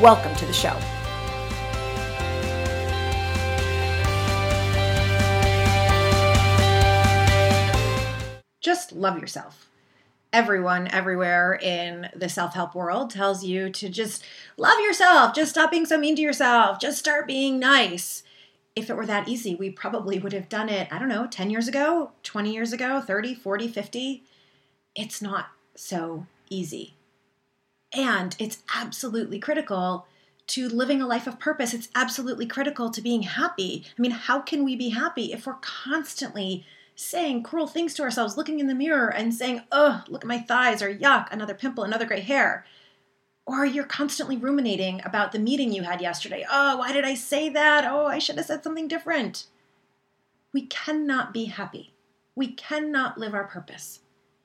[0.00, 0.74] Welcome to the show.
[8.62, 9.68] Just love yourself.
[10.32, 14.24] Everyone, everywhere in the self help world tells you to just
[14.56, 18.22] love yourself, just stop being so mean to yourself, just start being nice.
[18.74, 21.50] If it were that easy, we probably would have done it, I don't know, 10
[21.50, 24.22] years ago, 20 years ago, 30, 40, 50.
[24.96, 26.94] It's not so easy.
[27.92, 30.06] And it's absolutely critical
[30.48, 31.74] to living a life of purpose.
[31.74, 33.84] It's absolutely critical to being happy.
[33.98, 36.64] I mean, how can we be happy if we're constantly
[36.96, 40.38] saying cruel things to ourselves, looking in the mirror and saying, oh, look at my
[40.38, 42.66] thighs, or yuck, another pimple, another gray hair?
[43.46, 46.44] Or you're constantly ruminating about the meeting you had yesterday.
[46.50, 47.84] Oh, why did I say that?
[47.84, 49.46] Oh, I should have said something different.
[50.52, 51.92] We cannot be happy.
[52.34, 54.00] We cannot live our purpose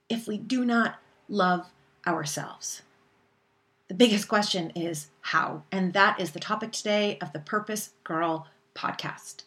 [0.07, 1.71] if we do not love
[2.07, 2.83] ourselves.
[3.87, 8.47] The biggest question is how, and that is the topic today of the Purpose Girl
[8.73, 9.43] podcast.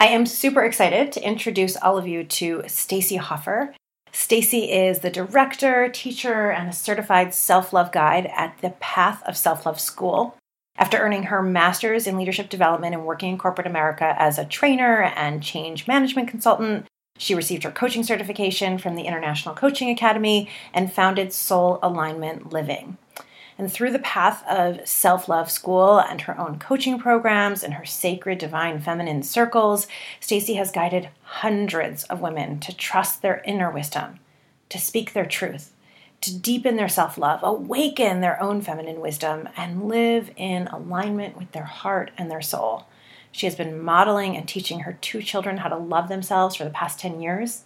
[0.00, 3.72] I am super excited to introduce all of you to Stacey Hoffer.
[4.10, 9.78] Stacey is the director, teacher, and a certified self-love guide at the Path of Self-Love
[9.78, 10.36] School.
[10.76, 15.02] After earning her master's in leadership development and working in corporate America as a trainer
[15.02, 20.92] and change management consultant, she received her coaching certification from the International Coaching Academy and
[20.92, 22.98] founded Soul Alignment Living.
[23.56, 27.84] And through the path of self love school and her own coaching programs and her
[27.84, 29.86] sacred divine feminine circles,
[30.20, 34.18] Stacey has guided hundreds of women to trust their inner wisdom,
[34.70, 35.72] to speak their truth,
[36.20, 41.52] to deepen their self love, awaken their own feminine wisdom, and live in alignment with
[41.52, 42.86] their heart and their soul.
[43.30, 46.70] She has been modeling and teaching her two children how to love themselves for the
[46.70, 47.64] past 10 years.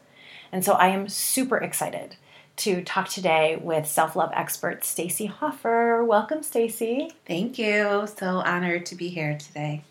[0.50, 2.16] And so I am super excited
[2.58, 6.04] to talk today with self-love expert Stacey Hoffer.
[6.04, 7.12] Welcome, Stacey.
[7.24, 8.06] Thank you.
[8.16, 9.84] So honored to be here today.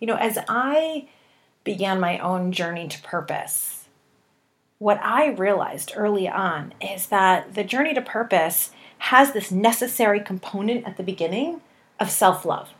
[0.00, 1.08] You know, as I
[1.64, 3.84] began my own journey to purpose,
[4.78, 10.86] what I realized early on is that the journey to purpose has this necessary component
[10.86, 11.60] at the beginning
[12.00, 12.70] of self-love.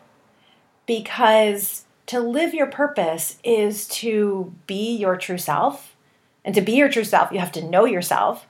[0.86, 5.96] Because to live your purpose is to be your true self.
[6.44, 8.46] And to be your true self, you have to know yourself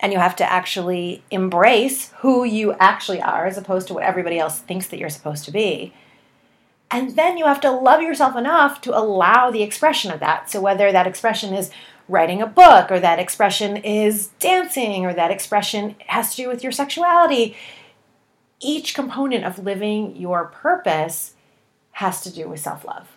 [0.00, 4.38] and you have to actually embrace who you actually are as opposed to what everybody
[4.38, 5.94] else thinks that you're supposed to be.
[6.90, 10.50] And then you have to love yourself enough to allow the expression of that.
[10.50, 11.70] So, whether that expression is
[12.08, 16.62] writing a book, or that expression is dancing, or that expression has to do with
[16.62, 17.56] your sexuality,
[18.60, 21.34] each component of living your purpose
[21.92, 23.08] has to do with self love.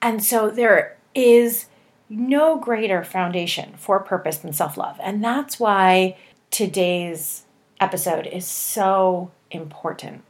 [0.00, 1.66] And so, there is
[2.12, 4.98] no greater foundation for purpose than self love.
[5.02, 6.16] And that's why
[6.50, 7.44] today's
[7.80, 10.22] episode is so important.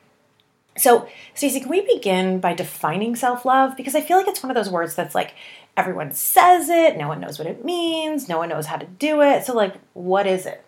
[0.76, 3.76] So, Stacey, can we begin by defining self love?
[3.76, 5.34] Because I feel like it's one of those words that's like
[5.76, 9.20] everyone says it, no one knows what it means, no one knows how to do
[9.20, 9.44] it.
[9.44, 10.64] So, like, what is it?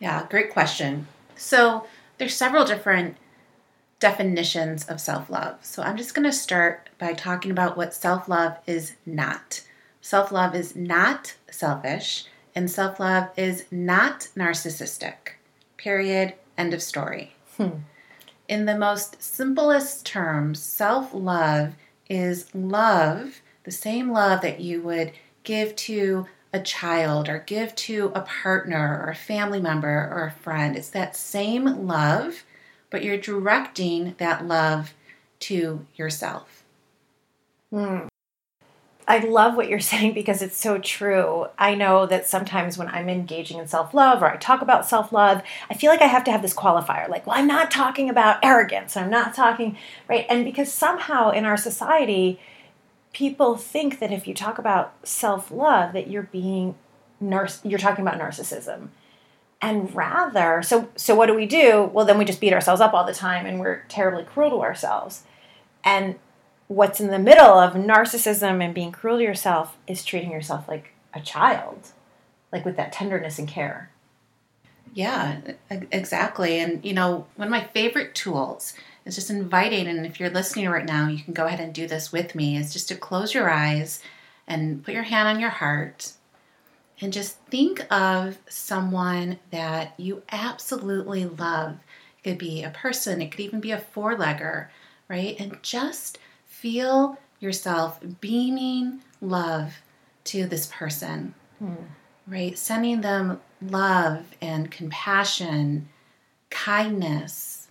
[0.00, 1.06] Yeah, great question.
[1.36, 3.16] So, there's several different
[4.00, 5.58] definitions of self love.
[5.62, 9.62] So, I'm just going to start by talking about what self love is not.
[10.08, 12.24] Self love is not selfish,
[12.54, 15.34] and self love is not narcissistic.
[15.76, 16.32] Period.
[16.56, 17.34] End of story.
[17.58, 17.80] Hmm.
[18.48, 21.74] In the most simplest terms, self love
[22.08, 25.12] is love, the same love that you would
[25.44, 30.42] give to a child or give to a partner or a family member or a
[30.42, 30.74] friend.
[30.74, 32.44] It's that same love,
[32.88, 34.94] but you're directing that love
[35.40, 36.64] to yourself.
[37.68, 38.06] Hmm.
[39.08, 41.46] I love what you're saying because it's so true.
[41.58, 45.12] I know that sometimes when I'm engaging in self love or I talk about self
[45.12, 48.10] love, I feel like I have to have this qualifier like, well, I'm not talking
[48.10, 48.96] about arrogance.
[48.96, 49.76] I'm not talking,
[50.08, 50.26] right?
[50.28, 52.38] And because somehow in our society,
[53.12, 56.76] people think that if you talk about self love, that you're being,
[57.18, 58.88] nar- you're talking about narcissism.
[59.60, 61.90] And rather, so so what do we do?
[61.92, 64.60] Well, then we just beat ourselves up all the time and we're terribly cruel to
[64.60, 65.24] ourselves.
[65.82, 66.16] And
[66.68, 70.92] what's in the middle of narcissism and being cruel to yourself is treating yourself like
[71.14, 71.88] a child,
[72.52, 73.90] like with that tenderness and care.
[74.94, 76.60] Yeah, exactly.
[76.60, 78.74] And, you know, one of my favorite tools
[79.04, 81.86] is just inviting, and if you're listening right now, you can go ahead and do
[81.86, 84.02] this with me, is just to close your eyes
[84.46, 86.12] and put your hand on your heart
[87.00, 91.78] and just think of someone that you absolutely love.
[92.18, 94.68] It could be a person, it could even be a four legger,
[95.08, 95.36] right?
[95.38, 96.18] And just
[96.60, 99.80] feel yourself beaming love
[100.24, 101.74] to this person, Hmm.
[102.26, 102.58] right?
[102.58, 105.88] Sending them love and compassion,
[106.50, 107.68] kindness,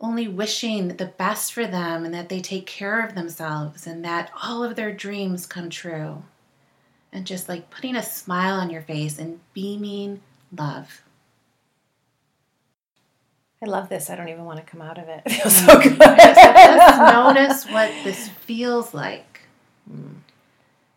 [0.00, 4.30] only wishing the best for them and that they take care of themselves and that
[4.42, 6.22] all of their dreams come true.
[7.12, 10.20] And just like putting a smile on your face and beaming
[10.56, 11.02] love.
[13.62, 14.10] I love this.
[14.10, 15.22] I don't even want to come out of it.
[15.26, 15.82] It feels so mm.
[15.82, 15.98] good.
[15.98, 19.40] Just notice what this feels like.
[19.90, 20.16] Mm.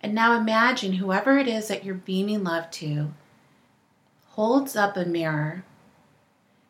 [0.02, 3.12] And now imagine whoever it is that you're beaming love to
[4.40, 5.66] holds up a mirror,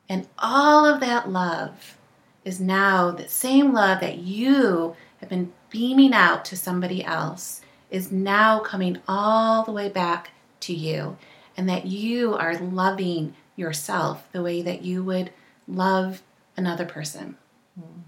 [0.09, 1.97] and all of that love
[2.43, 8.11] is now the same love that you have been beaming out to somebody else is
[8.11, 11.15] now coming all the way back to you,
[11.55, 15.29] and that you are loving yourself the way that you would
[15.69, 16.21] love
[16.57, 17.37] another person.
[17.79, 18.01] Mm-hmm.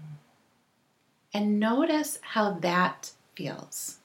[1.34, 3.98] And notice how that feels.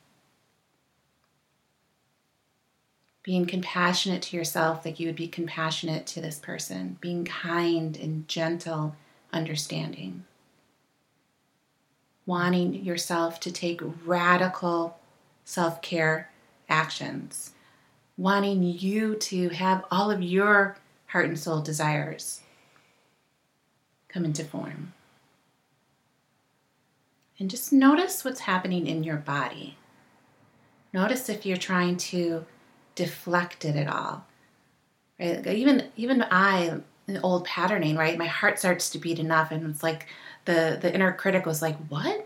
[3.24, 6.98] Being compassionate to yourself, like you would be compassionate to this person.
[7.02, 8.96] Being kind and gentle,
[9.34, 10.24] understanding.
[12.26, 14.98] Wanting yourself to take radical
[15.44, 16.32] self care
[16.70, 17.52] actions.
[18.18, 20.78] Wanting you to have all of your
[21.08, 22.42] heart and soul desires
[24.18, 24.94] come into form.
[27.40, 29.78] And just notice what's happening in your body.
[30.92, 32.44] Notice if you're trying to
[32.96, 34.26] deflect it at all.
[35.20, 35.46] Right?
[35.46, 38.18] Even even I, in old patterning, right?
[38.18, 40.08] My heart starts to beat enough, and it's like
[40.46, 42.26] the the inner critic was like, "What?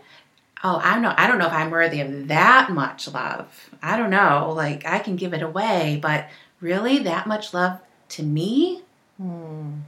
[0.64, 1.14] Oh, I don't know.
[1.14, 3.68] I don't know if I'm worthy of that much love.
[3.82, 4.54] I don't know.
[4.56, 6.28] Like I can give it away, but
[6.60, 7.80] really, that much love
[8.10, 8.82] to me."
[9.18, 9.80] Hmm.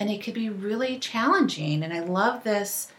[0.00, 1.82] And it could be really challenging.
[1.82, 2.92] And I love this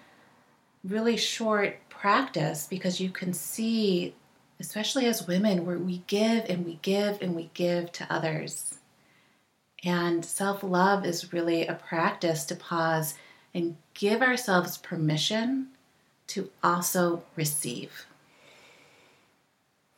[0.83, 4.13] really short practice because you can see,
[4.59, 8.75] especially as women, where we give and we give and we give to others.
[9.83, 13.15] And self love is really a practice to pause
[13.53, 15.67] and give ourselves permission
[16.27, 18.05] to also receive.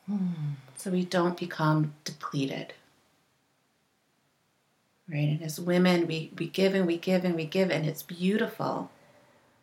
[0.06, 0.54] Hmm.
[0.76, 2.74] So we don't become depleted
[5.12, 5.28] right?
[5.28, 8.90] And as women, we, we give and we give and we give, and it's beautiful.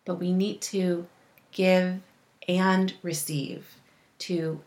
[0.05, 1.07] But we need to
[1.51, 1.99] give
[2.47, 3.75] and receive
[4.19, 4.61] to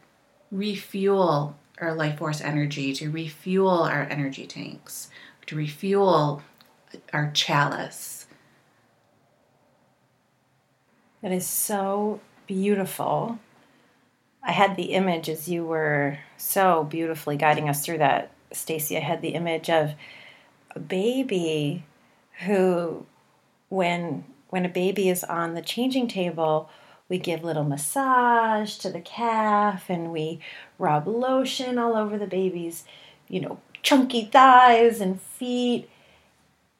[0.50, 5.08] refuel our life force energy, to refuel our energy tanks,
[5.46, 6.42] to refuel
[7.12, 8.26] our chalice.
[11.22, 13.38] That is so beautiful.
[14.42, 18.96] I had the image as you were so beautifully guiding us through that, Stacey.
[18.96, 19.92] I had the image of
[20.80, 21.84] baby
[22.44, 23.06] who
[23.68, 26.68] when when a baby is on the changing table,
[27.08, 30.40] we give little massage to the calf and we
[30.78, 32.84] rub lotion all over the baby's,
[33.28, 35.88] you know, chunky thighs and feet.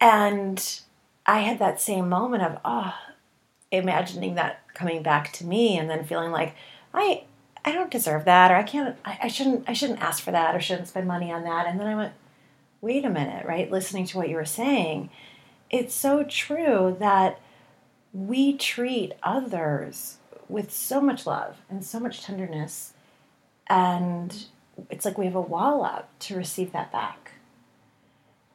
[0.00, 0.80] And
[1.24, 2.94] I had that same moment of, oh,
[3.70, 6.54] imagining that coming back to me and then feeling like
[6.92, 7.24] I
[7.64, 10.54] I don't deserve that or I can't I, I shouldn't I shouldn't ask for that
[10.54, 11.66] or shouldn't spend money on that.
[11.66, 12.12] And then I went,
[12.82, 13.70] wait a minute, right?
[13.70, 15.08] Listening to what you were saying,
[15.70, 17.40] it's so true that
[18.12, 22.92] we treat others with so much love and so much tenderness
[23.68, 24.44] and
[24.90, 27.32] it's like we have a wall up to receive that back.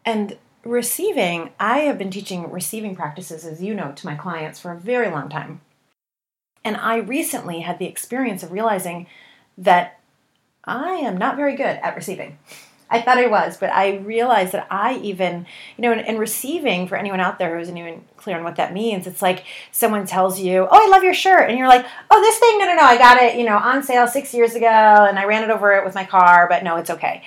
[0.06, 4.72] And receiving, I have been teaching receiving practices, as you know, to my clients for
[4.72, 5.62] a very long time.
[6.64, 9.08] And I recently had the experience of realizing
[9.58, 10.00] that
[10.64, 12.38] I am not very good at receiving.
[12.90, 16.88] I thought I was, but I realized that I even, you know, in, in, receiving,
[16.88, 20.06] for anyone out there who isn't even clear on what that means, it's like someone
[20.06, 21.50] tells you, Oh, I love your shirt.
[21.50, 23.84] And you're like, Oh, this thing, no, no, no, I got it, you know, on
[23.84, 26.78] sale six years ago and I ran it over it with my car, but no,
[26.78, 27.24] it's okay.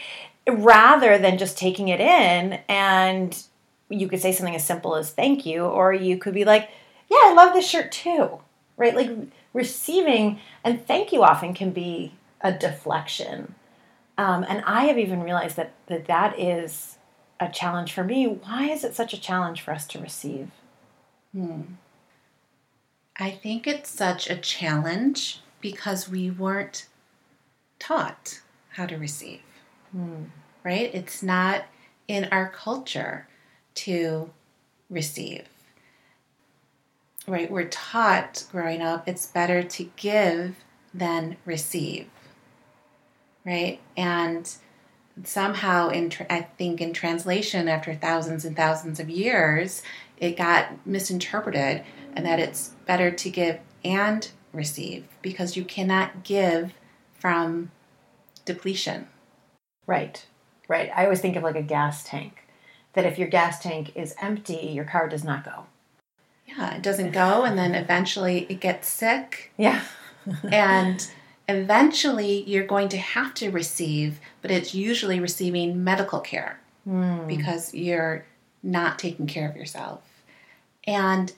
[0.48, 3.42] Rather than just taking it in and
[3.90, 6.70] you could say something as simple as thank you, or you could be like,
[7.10, 8.40] Yeah, I love this shirt too,
[8.78, 8.94] right?
[8.94, 9.10] Like
[9.52, 13.54] receiving and thank you often can be a deflection
[14.20, 16.98] um, and I have even realized that, that that is
[17.40, 18.26] a challenge for me.
[18.26, 20.50] Why is it such a challenge for us to receive?
[21.32, 21.62] Hmm.
[23.18, 26.86] I think it's such a challenge because we weren't
[27.78, 29.40] taught how to receive,
[29.92, 30.24] Hmm.
[30.64, 30.94] right?
[30.94, 31.64] It's not
[32.06, 33.26] in our culture
[33.76, 34.30] to
[34.90, 35.48] receive.
[37.26, 37.50] Right?
[37.50, 40.56] We're taught growing up it's better to give
[40.92, 42.10] than receive.
[43.44, 43.80] Right?
[43.96, 44.52] And
[45.24, 49.82] somehow in I think in translation after thousands and thousands of years
[50.16, 51.82] it got misinterpreted
[52.14, 56.74] and that it's better to give and receive because you cannot give
[57.18, 57.70] from
[58.44, 59.08] depletion.
[59.86, 60.24] Right.
[60.68, 60.90] Right.
[60.94, 62.46] I always think of like a gas tank
[62.92, 65.66] that if your gas tank is empty, your car does not go.
[66.46, 69.52] Yeah, it doesn't go and then eventually it gets sick.
[69.56, 69.82] Yeah.
[70.50, 71.10] and
[71.50, 77.26] eventually you're going to have to receive, but it's usually receiving medical care mm.
[77.26, 78.24] because you're
[78.62, 80.02] not taking care of yourself.
[80.86, 81.32] And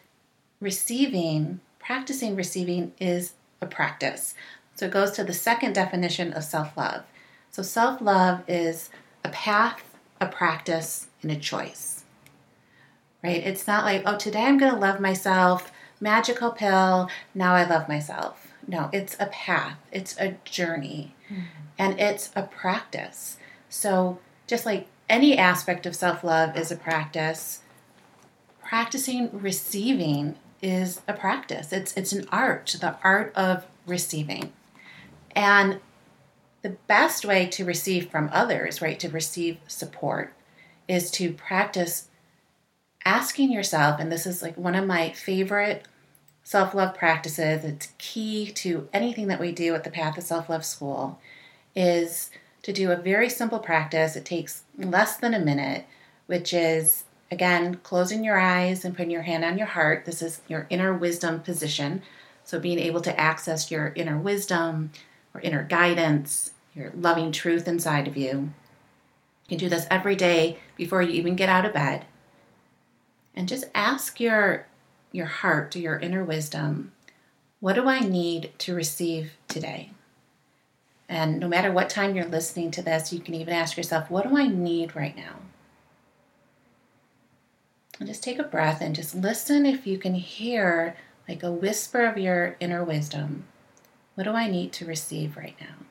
[0.61, 4.35] receiving, practicing receiving is a practice.
[4.75, 7.05] So it goes to the second definition of self love.
[7.51, 8.91] So self love is
[9.25, 9.83] a path,
[10.21, 12.05] a practice, and a choice.
[13.23, 13.45] Right?
[13.45, 17.89] It's not like, oh, today I'm going to love myself, magical pill, now I love
[17.89, 18.52] myself.
[18.67, 21.43] No, it's a path, it's a journey, mm-hmm.
[21.79, 23.37] and it's a practice.
[23.69, 27.61] So, just like any aspect of self love is a practice,
[28.63, 31.73] practicing receiving is a practice.
[31.73, 34.53] It's, it's an art, the art of receiving.
[35.35, 35.81] And
[36.63, 40.33] the best way to receive from others, right, to receive support,
[40.87, 42.09] is to practice
[43.05, 45.87] asking yourself, and this is like one of my favorite
[46.43, 50.49] self love practices, it's key to anything that we do at the Path of Self
[50.49, 51.21] Love School,
[51.75, 52.31] is
[52.63, 54.17] to do a very simple practice.
[54.17, 55.87] It takes less than a minute,
[56.27, 60.05] which is again closing your eyes and putting your hand on your heart.
[60.05, 62.03] This is your inner wisdom position.
[62.45, 64.91] So, being able to access your inner wisdom
[65.33, 68.53] or inner guidance, your loving truth inside of you.
[69.49, 72.07] You can do this every day before you even get out of bed.
[73.35, 74.67] And just ask your
[75.13, 76.93] your heart, to your inner wisdom,
[77.61, 79.91] what do I need to receive today?
[81.09, 84.27] And no matter what time you're listening to this, you can even ask yourself, what
[84.27, 85.37] do I need right now?
[87.99, 90.97] And just take a breath and just listen if you can hear
[91.29, 93.45] like a whisper of your inner wisdom.
[94.15, 95.87] What do I need to receive right now?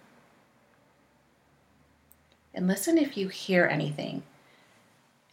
[2.54, 4.24] And listen if you hear anything.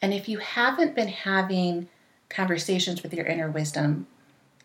[0.00, 1.88] And if you haven't been having
[2.28, 4.06] conversations with your inner wisdom,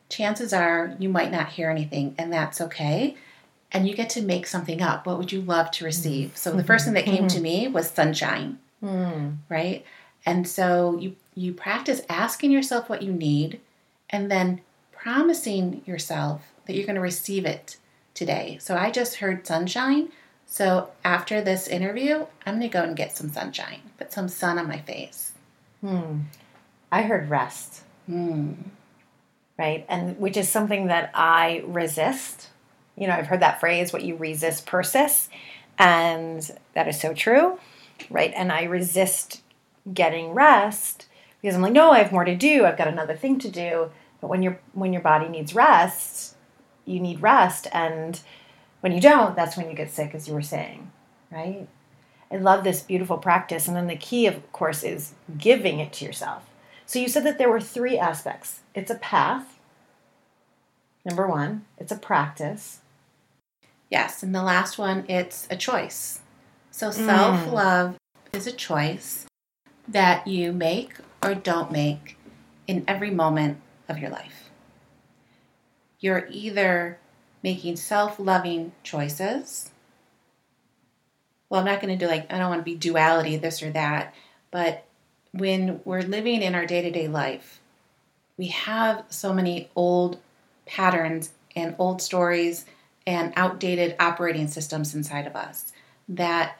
[0.09, 3.15] chances are you might not hear anything, and that's okay.
[3.71, 5.07] And you get to make something up.
[5.07, 6.37] What would you love to receive?
[6.37, 7.43] So the first thing that came to mm-hmm.
[7.43, 9.37] me was sunshine, mm.
[9.49, 9.83] right?
[10.25, 13.59] And so you you practice asking yourself what you need,
[14.09, 17.77] and then promising yourself that you're going to receive it
[18.13, 18.57] today.
[18.61, 20.09] So I just heard sunshine.
[20.45, 24.59] So after this interview, I'm going to go and get some sunshine, put some sun
[24.59, 25.31] on my face.
[25.81, 26.19] Hmm.
[26.93, 27.81] I heard rest.
[28.07, 28.55] Mm.
[29.57, 29.83] Right?
[29.89, 32.49] And which is something that I resist.
[32.95, 35.27] You know, I've heard that phrase, what you resist persists.
[35.79, 37.57] And that is so true.
[38.11, 38.31] Right?
[38.35, 39.41] And I resist
[39.91, 41.07] getting rest
[41.41, 42.63] because I'm like, no, I have more to do.
[42.63, 43.89] I've got another thing to do.
[44.21, 46.35] But when your when your body needs rest,
[46.85, 47.65] you need rest.
[47.73, 48.21] And
[48.81, 50.91] when you don't, that's when you get sick, as you were saying.
[51.31, 51.67] Right?
[52.29, 53.67] I love this beautiful practice.
[53.67, 56.43] And then the key, of course, is giving it to yourself.
[56.85, 59.59] So you said that there were three aspects it's a path,
[61.05, 62.79] number one, it's a practice.
[63.89, 66.21] Yes, and the last one, it's a choice.
[66.71, 66.93] So mm.
[66.93, 67.95] self love
[68.33, 69.27] is a choice
[69.87, 72.17] that you make or don't make
[72.67, 74.49] in every moment of your life.
[75.99, 76.99] You're either
[77.43, 79.69] making self loving choices.
[81.49, 83.69] Well, I'm not going to do like, I don't want to be duality, this or
[83.71, 84.15] that,
[84.49, 84.85] but
[85.33, 87.59] when we're living in our day to day life,
[88.37, 90.19] we have so many old
[90.65, 92.65] patterns and old stories
[93.05, 95.73] and outdated operating systems inside of us
[96.07, 96.59] that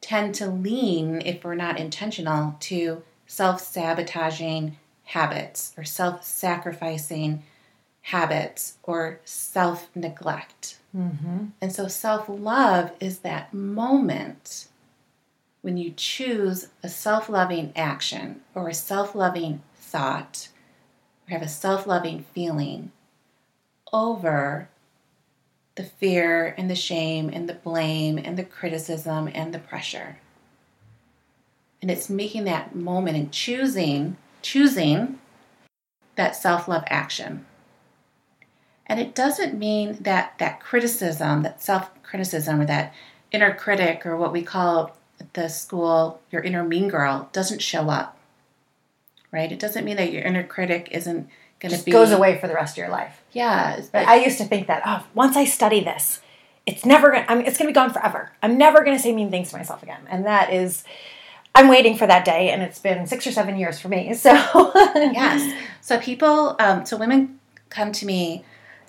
[0.00, 7.42] tend to lean, if we're not intentional, to self sabotaging habits or self sacrificing
[8.02, 10.78] habits or self neglect.
[10.96, 11.46] Mm-hmm.
[11.60, 14.66] And so self love is that moment
[15.62, 20.48] when you choose a self loving action or a self loving thought
[21.26, 22.92] or have a self loving feeling
[23.92, 24.68] over
[25.74, 30.18] the fear and the shame and the blame and the criticism and the pressure.
[31.82, 35.18] And it's making that moment and choosing, choosing
[36.16, 37.46] that self love action.
[38.86, 42.92] And it doesn't mean that that criticism, that self criticism, or that
[43.30, 44.96] inner critic, or what we call
[45.32, 48.16] the school, your inner mean girl doesn't show up.
[49.32, 49.52] Right?
[49.52, 51.28] It doesn't mean that your inner critic isn't
[51.60, 53.22] going to be goes away for the rest of your life.
[53.32, 56.20] Yeah, But I used to think that oh, once I study this,
[56.66, 57.26] it's never gonna.
[57.28, 58.32] I mean, it's gonna be gone forever.
[58.42, 60.84] I'm never gonna say mean things to myself again, and that is.
[61.52, 64.14] I'm waiting for that day, and it's been six or seven years for me.
[64.14, 65.52] So yes.
[65.80, 68.44] So people, um, so women come to me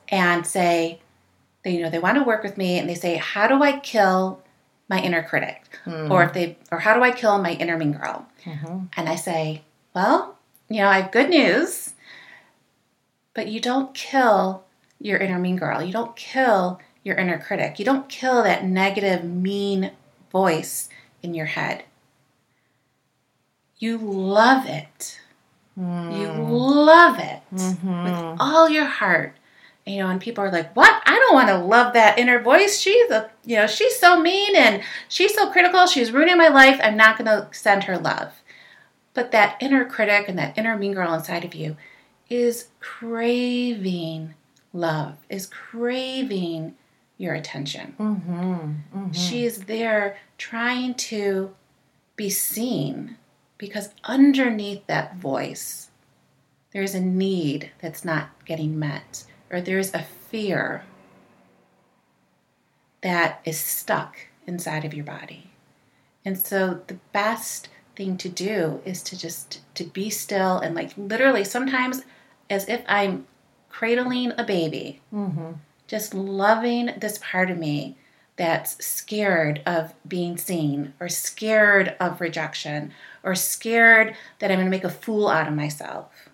[0.09, 0.99] and say,
[1.63, 3.79] they, you know, they want to work with me, and they say, "How do I
[3.79, 4.41] kill
[4.91, 6.11] my inner critic?" Hmm.
[6.11, 8.27] Or if they, or how do I kill my inner mean girl?
[8.45, 8.89] Mhm.
[8.95, 9.63] And I say,
[9.95, 10.37] "Well,
[10.69, 11.93] you know, I have good news,
[13.33, 14.63] but you don't kill
[14.99, 15.81] your inner mean girl.
[15.81, 17.79] You don't kill your inner critic.
[17.79, 19.91] You don't kill that negative, mean
[20.31, 20.89] voice
[21.23, 21.85] in your head.
[23.79, 25.19] You love it."
[25.77, 26.51] You hmm.
[26.51, 28.03] love it mm-hmm.
[28.03, 29.33] with all your heart.
[29.85, 31.01] You know, and people are like, "What?
[31.05, 32.79] I don't want to love that inner voice.
[32.79, 35.87] She's a, you know, she's so mean and she's so critical.
[35.87, 36.79] She's ruining my life.
[36.83, 38.41] I'm not going to send her love."
[39.13, 41.75] But that inner critic and that inner mean girl inside of you
[42.29, 44.35] is craving
[44.71, 46.75] love, is craving
[47.17, 47.95] your attention.
[47.99, 49.11] Mm-hmm.
[49.11, 51.53] She is there trying to
[52.15, 53.17] be seen
[53.57, 55.89] because underneath that voice,
[56.71, 60.83] there's a need that's not getting met, or there's a fear
[63.01, 64.15] that is stuck
[64.47, 65.49] inside of your body.
[66.23, 70.91] And so the best thing to do is to just to be still and like
[70.97, 72.03] literally sometimes
[72.49, 73.25] as if I'm
[73.69, 75.53] cradling a baby Mm-hmm.
[75.87, 77.97] just loving this part of me
[78.37, 82.93] that's scared of being seen or scared of rejection
[83.23, 86.29] or scared that I'm going to make a fool out of myself.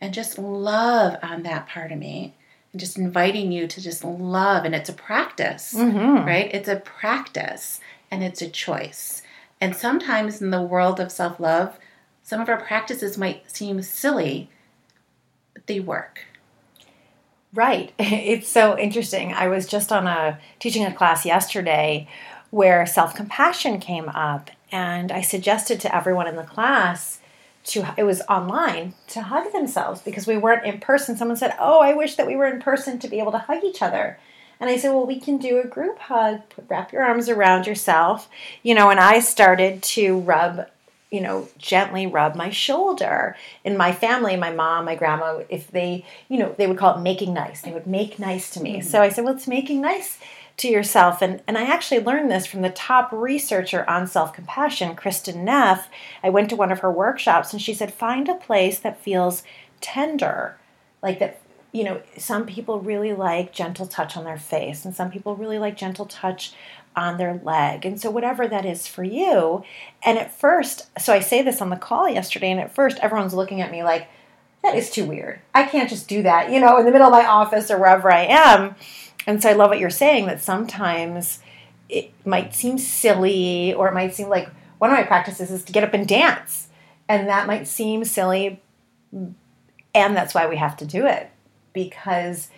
[0.00, 2.34] And just love on that part of me
[2.72, 4.64] and just inviting you to just love.
[4.64, 6.26] And it's a practice, Mm-hmm.
[6.26, 6.50] right?
[6.54, 9.22] It's a practice and it's a choice.
[9.60, 11.78] And sometimes in the world of self love,
[12.22, 14.50] some of our practices might seem silly,
[15.54, 16.20] but they work.
[17.54, 17.92] Right.
[17.98, 19.32] It's so interesting.
[19.32, 22.06] I was just on a teaching a class yesterday
[22.50, 27.20] where self-compassion came up and I suggested to everyone in the class
[27.66, 31.16] to it was online to hug themselves because we weren't in person.
[31.16, 33.64] Someone said, "Oh, I wish that we were in person to be able to hug
[33.64, 34.18] each other."
[34.58, 36.48] And I said, "Well, we can do a group hug.
[36.48, 38.28] Put, wrap your arms around yourself."
[38.62, 40.66] You know, and I started to rub
[41.10, 43.36] you know, gently rub my shoulder.
[43.64, 47.00] In my family, my mom, my grandma, if they, you know, they would call it
[47.00, 47.62] making nice.
[47.62, 48.78] They would make nice to me.
[48.78, 48.88] Mm-hmm.
[48.88, 50.18] So I said, well, it's making nice
[50.58, 51.20] to yourself.
[51.20, 55.88] And, and I actually learned this from the top researcher on self compassion, Kristin Neff.
[56.22, 59.42] I went to one of her workshops and she said, find a place that feels
[59.80, 60.58] tender,
[61.02, 61.40] like that.
[61.72, 65.58] You know, some people really like gentle touch on their face, and some people really
[65.58, 66.54] like gentle touch
[66.94, 67.84] on their leg.
[67.84, 69.62] And so, whatever that is for you.
[70.02, 73.34] And at first, so I say this on the call yesterday, and at first, everyone's
[73.34, 74.08] looking at me like,
[74.62, 75.40] that is too weird.
[75.54, 78.10] I can't just do that, you know, in the middle of my office or wherever
[78.10, 78.74] I am.
[79.26, 81.40] And so, I love what you're saying that sometimes
[81.88, 84.48] it might seem silly, or it might seem like
[84.78, 86.68] one of my practices is to get up and dance.
[87.08, 88.60] And that might seem silly,
[89.12, 91.30] and that's why we have to do it
[91.76, 92.48] because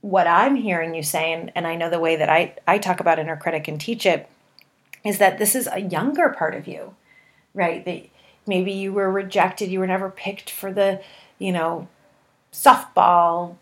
[0.00, 3.20] what I'm hearing you saying, and I know the way that I, I talk about
[3.20, 4.28] inner critic and teach it,
[5.04, 6.96] is that this is a younger part of you,
[7.54, 7.84] right?
[7.84, 8.08] That
[8.46, 11.00] maybe you were rejected, you were never picked for the,
[11.38, 11.86] you know,
[12.52, 13.56] softball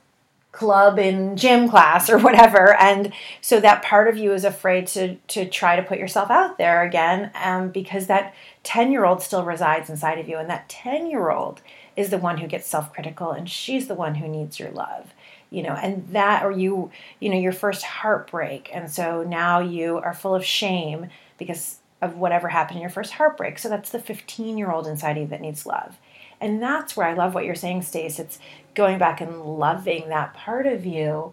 [0.54, 2.74] club in gym class or whatever.
[2.74, 6.58] And so that part of you is afraid to to try to put yourself out
[6.58, 10.38] there again um, because that 10 year old still resides inside of you.
[10.38, 11.60] And that 10 year old
[11.96, 15.12] is the one who gets self-critical and she's the one who needs your love
[15.50, 15.74] you know.
[15.74, 16.90] And that or you
[17.20, 18.70] you know your first heartbreak.
[18.72, 23.12] And so now you are full of shame because of whatever happened in your first
[23.12, 23.58] heartbreak.
[23.58, 25.96] So that's the 15 year old inside of you that needs love.
[26.40, 28.18] And that's where i love what you're saying stace.
[28.18, 28.38] It's
[28.74, 31.32] going back and loving that part of you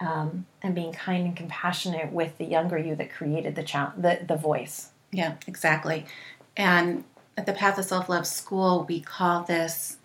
[0.00, 4.20] um, and being kind and compassionate with the younger you that created the challenge the,
[4.26, 6.06] the voice Yeah, exactly.
[6.56, 7.04] And
[7.36, 9.98] at the Path of Self Love School, we call this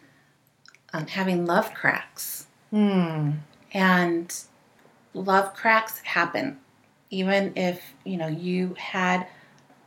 [0.94, 2.48] um, having love cracks.
[2.72, 3.32] hmm
[3.74, 4.36] And
[5.14, 6.60] love cracks happen,
[7.10, 9.28] even if you know you had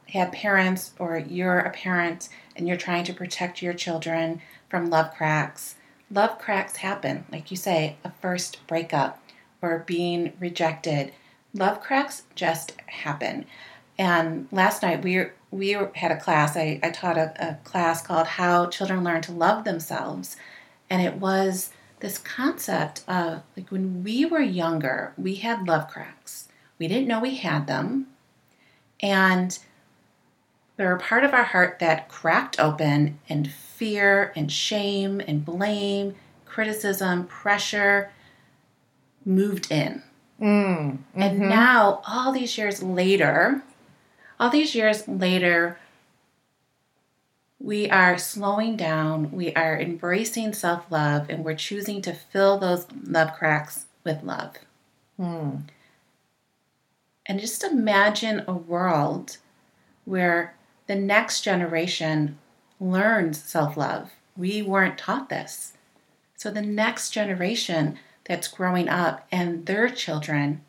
[0.08, 5.14] had parents or you're a parent and you're trying to protect your children from love
[5.14, 5.76] cracks.
[6.12, 9.22] Love cracks happen, like you say, a first breakup
[9.62, 11.12] or being rejected.
[11.54, 13.46] Love cracks just happen.
[13.98, 16.56] And last night we we had a class.
[16.56, 20.36] I, I taught a, a class called How Children Learn to Love Themselves,
[20.88, 21.70] and it was
[22.00, 26.48] this concept of like when we were younger, we had love cracks.
[26.78, 28.08] We didn't know we had them,
[29.00, 29.58] And
[30.76, 33.50] there are part of our heart that cracked open, and
[33.82, 36.14] fear and shame and blame,
[36.46, 38.12] criticism, pressure
[39.24, 40.00] moved in.
[40.40, 41.48] Mm, And mhm.
[41.48, 43.60] now, all these years later,
[44.38, 45.78] all these years later,
[47.58, 52.86] we are slowing down, we are embracing self love, and we're choosing to fill those
[53.04, 54.58] love cracks with love.
[55.18, 55.62] Mm.
[57.26, 59.38] And just imagine a world
[60.04, 60.54] where
[60.86, 62.38] the next generation
[62.82, 64.10] learns self love.
[64.36, 65.74] We weren't taught this.
[66.36, 70.62] So the next generation that's growing up and their children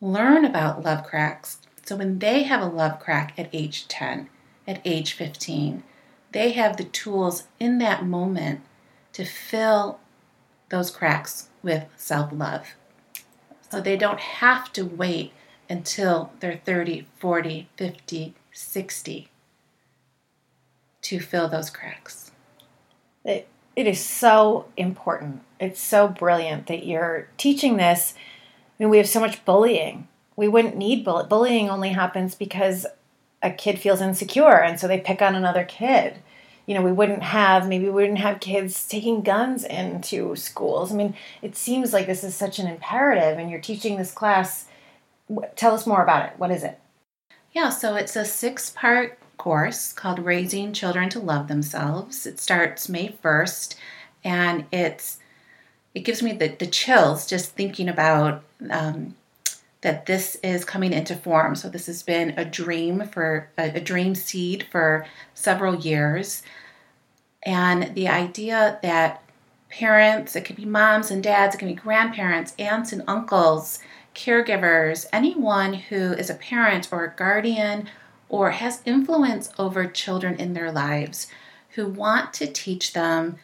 [0.00, 1.58] learn about love cracks.
[1.84, 4.28] So when they have a love crack at age 10,
[4.66, 5.82] at age 15,
[6.32, 8.60] they have the tools in that moment
[9.12, 10.00] to fill
[10.68, 12.74] those cracks with self love.
[13.70, 15.32] So they don't have to wait
[15.70, 19.30] until they're 30, 40, 50, 60
[21.08, 22.30] to fill those cracks.
[23.24, 25.40] It, it is so important.
[25.58, 28.12] It's so brilliant that you're teaching this.
[28.16, 30.06] I mean, we have so much bullying.
[30.36, 31.70] We wouldn't need bull- bullying.
[31.70, 32.86] Only happens because
[33.42, 36.18] a kid feels insecure, and so they pick on another kid.
[36.66, 40.92] You know, we wouldn't have maybe we wouldn't have kids taking guns into schools.
[40.92, 44.66] I mean, it seems like this is such an imperative, and you're teaching this class.
[45.56, 46.32] Tell us more about it.
[46.36, 46.78] What is it?
[47.52, 52.26] Yeah, so it's a six part course called Raising Children to Love Themselves.
[52.26, 53.76] It starts May 1st
[54.24, 55.18] and it's
[55.94, 59.16] it gives me the, the chills just thinking about um,
[59.80, 61.54] that this is coming into form.
[61.54, 66.42] So this has been a dream for a, a dream seed for several years.
[67.42, 69.22] And the idea that
[69.70, 73.78] parents, it could be moms and dads, it can be grandparents, aunts and uncles,
[74.14, 77.88] caregivers, anyone who is a parent or a guardian
[78.28, 81.28] or has influence over children in their lives
[81.70, 83.36] who want to teach them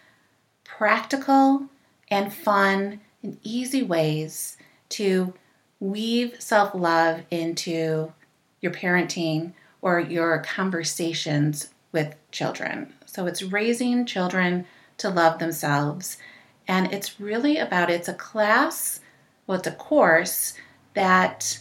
[0.65, 1.65] practical
[2.09, 4.57] and fun and easy ways
[4.89, 5.35] to
[5.81, 8.13] weave self love into
[8.61, 12.93] your parenting or your conversations with children.
[13.07, 14.67] So it's raising children
[14.99, 16.19] to love themselves.
[16.67, 19.01] And it's really about it's a class,
[19.47, 20.55] well, it's a course
[20.95, 21.59] that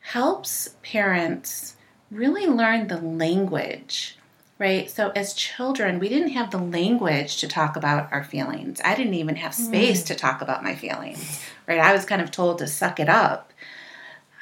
[0.00, 1.75] helps parents
[2.10, 4.16] really learn the language,
[4.58, 4.90] right?
[4.90, 8.80] So as children, we didn't have the language to talk about our feelings.
[8.84, 11.78] I didn't even have space to talk about my feelings, right?
[11.78, 13.52] I was kind of told to suck it up.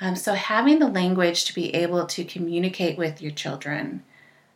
[0.00, 4.03] Um, so having the language to be able to communicate with your children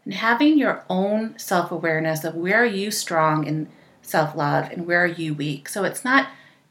[0.05, 3.69] and having your own self-awareness of where are you strong in
[4.03, 5.69] self-love and where are you weak.
[5.69, 6.29] So it's not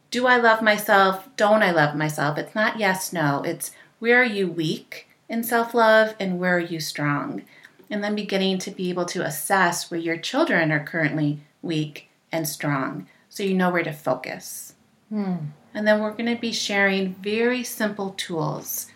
[0.10, 1.28] do I love myself?
[1.36, 2.38] Don't I love myself?
[2.38, 3.44] It's not yes, no.
[3.44, 7.44] It's where are you weak in self love and where are you strong?
[7.90, 12.48] And then beginning to be able to assess where your children are currently weak and
[12.48, 14.74] strong so you know where to focus.
[15.10, 15.36] Hmm.
[15.74, 18.88] And then we're going to be sharing very simple tools.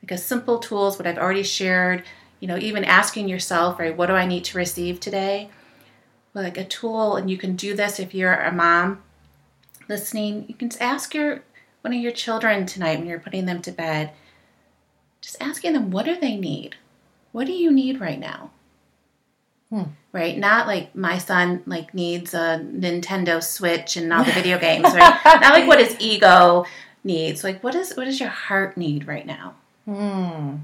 [0.00, 2.04] Because simple tools, what I've already shared,
[2.40, 5.50] you know, even asking yourself, right, what do I need to receive today?
[6.34, 9.02] Like a tool, and you can do this if you're a mom
[9.88, 11.42] listening, you can ask your
[11.82, 14.10] one of your children tonight when you're putting them to bed,
[15.24, 16.76] just asking them what do they need?
[17.32, 18.50] What do you need right now?
[19.70, 19.84] Hmm.
[20.12, 20.36] Right?
[20.36, 25.20] Not like my son like needs a Nintendo Switch and all the video games, right?
[25.24, 26.66] Not like what his ego
[27.02, 27.42] needs.
[27.42, 29.54] Like what is what does your heart need right now?
[29.86, 30.56] Hmm.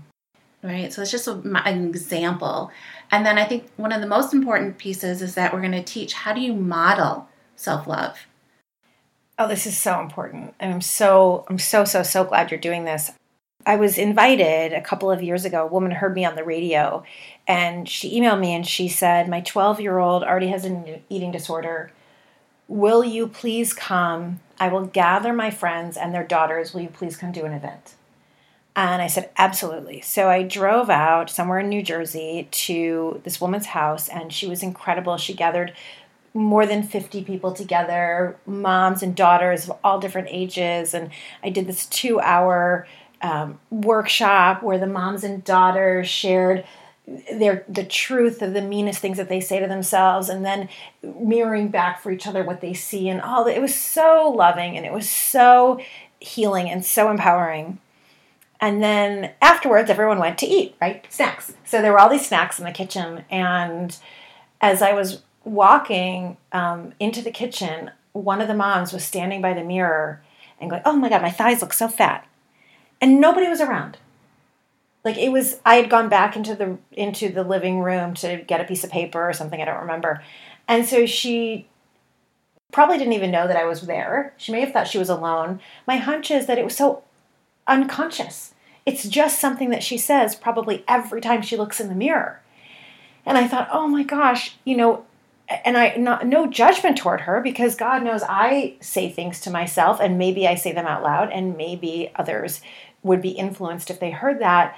[0.62, 0.92] right?
[0.92, 2.70] So it's just a, an example.
[3.10, 5.82] And then I think one of the most important pieces is that we're going to
[5.82, 8.18] teach how do you model self love.
[9.38, 10.54] Oh, this is so important.
[10.60, 13.10] And I'm so I'm so so so glad you're doing this.
[13.66, 15.64] I was invited a couple of years ago.
[15.64, 17.04] A woman heard me on the radio
[17.46, 21.30] and she emailed me and she said, My 12 year old already has an eating
[21.30, 21.92] disorder.
[22.68, 24.40] Will you please come?
[24.58, 26.72] I will gather my friends and their daughters.
[26.72, 27.94] Will you please come do an event?
[28.74, 30.00] And I said, Absolutely.
[30.00, 34.62] So I drove out somewhere in New Jersey to this woman's house and she was
[34.62, 35.18] incredible.
[35.18, 35.74] She gathered
[36.32, 40.94] more than 50 people together, moms and daughters of all different ages.
[40.94, 41.10] And
[41.42, 42.86] I did this two hour
[43.22, 46.64] um, workshop where the moms and daughters shared
[47.32, 50.68] their the truth of the meanest things that they say to themselves and then
[51.02, 53.56] mirroring back for each other what they see and all that.
[53.56, 55.80] It was so loving and it was so
[56.20, 57.78] healing and so empowering.
[58.60, 61.04] And then afterwards everyone went to eat right?
[61.10, 61.54] Snacks.
[61.64, 63.24] So there were all these snacks in the kitchen.
[63.30, 63.96] And
[64.60, 69.54] as i was walking um, into the kitchen, one of the moms was standing by
[69.54, 70.22] the mirror
[70.60, 72.26] and going, Oh my God, my thighs look so fat.
[73.00, 73.98] And nobody was around.
[75.04, 78.60] like it was I had gone back into the into the living room to get
[78.60, 80.22] a piece of paper or something I don't remember.
[80.68, 81.68] And so she
[82.72, 84.34] probably didn't even know that I was there.
[84.36, 85.60] She may have thought she was alone.
[85.86, 87.02] My hunch is that it was so
[87.66, 88.54] unconscious.
[88.86, 92.40] It's just something that she says probably every time she looks in the mirror.
[93.26, 95.04] And I thought, "Oh my gosh, you know,
[95.64, 100.00] and I not no judgment toward her because God knows I say things to myself
[100.00, 102.60] and maybe I say them out loud and maybe others
[103.02, 104.76] would be influenced if they heard that.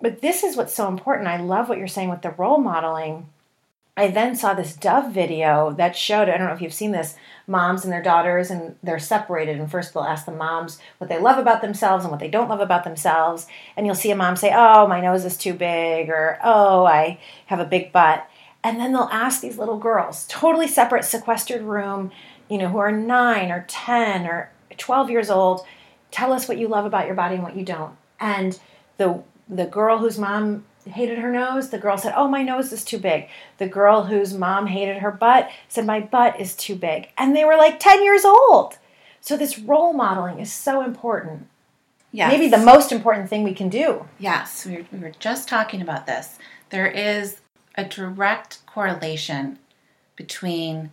[0.00, 1.28] But this is what's so important.
[1.28, 3.28] I love what you're saying with the role modeling.
[3.94, 7.14] I then saw this Dove video that showed, I don't know if you've seen this,
[7.46, 9.60] moms and their daughters, and they're separated.
[9.60, 12.48] And first they'll ask the moms what they love about themselves and what they don't
[12.48, 13.46] love about themselves.
[13.76, 17.20] And you'll see a mom say, Oh, my nose is too big, or Oh, I
[17.46, 18.26] have a big butt.
[18.64, 22.12] And then they'll ask these little girls, totally separate, sequestered room,
[22.48, 25.66] you know, who are nine or 10 or 12 years old,
[26.12, 27.96] tell us what you love about your body and what you don't.
[28.20, 28.58] And
[28.98, 32.84] the the girl whose mom hated her nose, the girl said, "Oh, my nose is
[32.84, 37.08] too big." The girl whose mom hated her butt said, "My butt is too big."
[37.18, 38.78] And they were like 10 years old.
[39.20, 41.48] So this role modeling is so important.
[42.12, 42.30] Yes.
[42.30, 44.06] Maybe the most important thing we can do.
[44.18, 46.38] Yes, we were, we were just talking about this.
[46.70, 47.40] There is
[47.74, 49.58] a direct correlation
[50.16, 50.90] between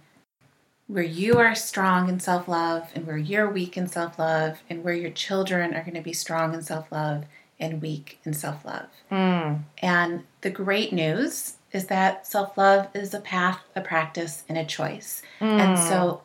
[0.89, 4.83] where you are strong in self love and where you're weak in self love, and
[4.83, 7.25] where your children are going to be strong in self love
[7.59, 8.87] and weak in self love.
[9.11, 9.61] Mm.
[9.77, 14.65] And the great news is that self love is a path, a practice, and a
[14.65, 15.21] choice.
[15.39, 15.59] Mm.
[15.59, 16.23] And so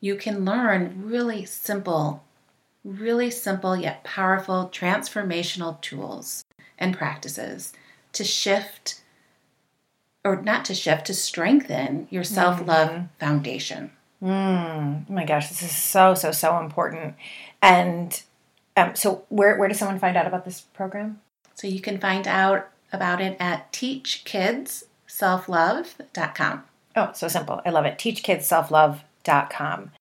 [0.00, 2.22] you can learn really simple,
[2.84, 6.44] really simple yet powerful transformational tools
[6.78, 7.72] and practices
[8.12, 9.00] to shift
[10.24, 13.08] or not to shift, to strengthen your self love Mhm.
[13.18, 13.90] foundation.
[14.22, 15.06] Mm.
[15.08, 17.14] Oh my gosh, this is so so so important.
[17.62, 18.22] And
[18.76, 21.20] um, so, where where does someone find out about this program?
[21.54, 26.64] So you can find out about it at teachkidsselflove.com.
[26.96, 27.60] Oh, so simple.
[27.64, 27.98] I love it.
[27.98, 29.92] TeachKidsSelfLove.com.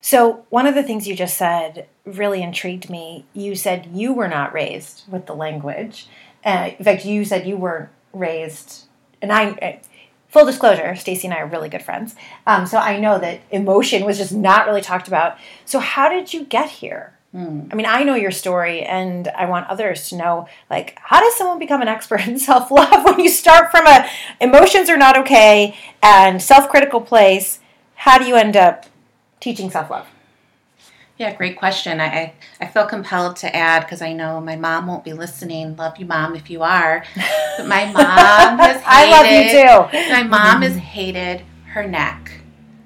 [0.00, 3.24] So, one of the things you just said really intrigued me.
[3.32, 6.06] You said you were not raised with the language.
[6.44, 8.84] Uh, in fact, you said you weren't raised,
[9.22, 9.80] and I.
[10.34, 12.16] Full disclosure, Stacey and I are really good friends.
[12.44, 15.38] Um, so I know that emotion was just not really talked about.
[15.64, 17.16] So how did you get here?
[17.30, 17.68] Hmm.
[17.70, 21.36] I mean, I know your story, and I want others to know, like, how does
[21.36, 25.16] someone become an expert in self love when you start from a emotions are not
[25.18, 27.60] okay and self critical place?
[27.94, 28.86] How do you end up
[29.38, 30.08] teaching self love?
[31.16, 32.00] Yeah, great question.
[32.00, 35.76] I, I, feel compelled to add because I know my mom won't be listening.
[35.76, 37.04] Love you, mom, if you are.
[37.56, 38.84] But my mom has hated.
[38.84, 40.12] I love you too.
[40.12, 42.32] My mom has hated her neck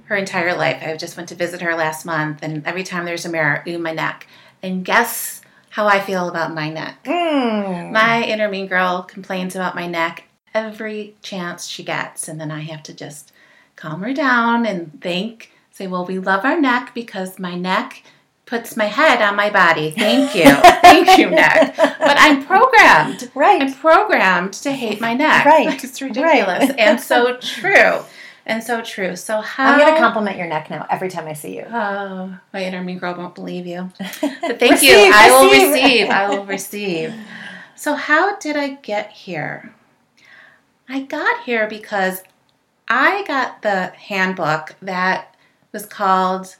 [0.08, 0.82] her entire life.
[0.82, 3.78] I just went to visit her last month, and every time there's a mirror, ooh,
[3.78, 4.26] my neck.
[4.62, 7.04] And guess how I feel about my neck?
[7.04, 7.92] Mm.
[7.92, 12.60] My inner mean girl complains about my neck every chance she gets, and then I
[12.60, 13.32] have to just
[13.76, 18.02] calm her down and think, say, well, we love our neck because my neck
[18.48, 19.90] puts my head on my body.
[19.90, 20.44] Thank you.
[20.80, 21.74] Thank you, neck.
[21.76, 23.30] But I'm programmed.
[23.34, 23.60] right.
[23.62, 25.44] I'm programmed to hate my neck.
[25.44, 25.82] Right.
[25.84, 26.70] It's ridiculous.
[26.70, 26.78] Right.
[26.78, 28.00] and so true.
[28.46, 29.14] And so true.
[29.16, 31.66] So how I'm going to compliment your neck now every time I see you.
[31.70, 33.90] Oh, my inner mean girl won't believe you.
[34.20, 35.12] But thank Receive, you.
[35.14, 35.72] I will receive.
[35.74, 36.08] receive.
[36.10, 37.14] I will receive.
[37.76, 39.74] So, how did I get here?
[40.88, 42.22] I got here because
[42.88, 45.36] I got the handbook that
[45.72, 46.56] was called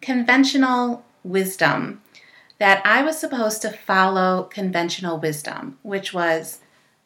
[0.00, 2.02] Conventional Wisdom,
[2.58, 6.60] that I was supposed to follow conventional wisdom, which was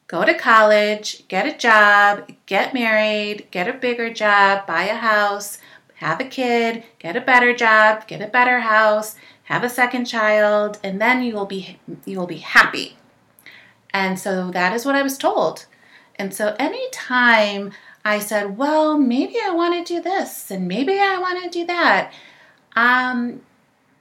[0.07, 5.59] go to college, get a job, get married, get a bigger job, buy a house,
[5.97, 10.79] have a kid, get a better job, get a better house, have a second child,
[10.83, 12.97] and then you will be you will be happy.
[13.91, 15.67] And so that is what I was told.
[16.17, 17.73] And so anytime
[18.05, 21.67] I said, well, maybe I want to do this and maybe I want to do
[21.67, 22.13] that,
[22.75, 23.41] um,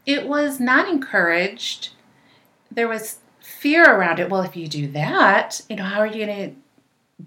[0.06, 1.90] it was not encouraged.
[2.72, 4.30] There was fear around it.
[4.30, 6.56] Well, if you do that, you know, how are you going to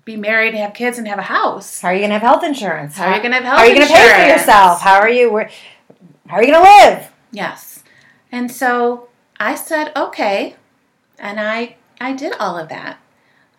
[0.05, 1.81] be married and have kids and have a house?
[1.81, 2.97] How are you going to have health insurance?
[2.97, 4.81] How are you going to have health How are you going to pay for yourself?
[4.81, 5.33] How are you?
[5.33, 5.51] Where,
[6.27, 7.13] how are you going to live?
[7.33, 7.83] Yes.
[8.31, 9.09] And so
[9.41, 10.57] I said, okay.
[11.19, 12.99] And I I did all of that.